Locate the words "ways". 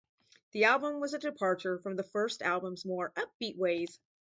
3.55-3.99